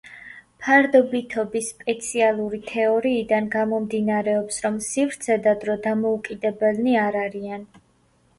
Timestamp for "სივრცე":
4.87-5.39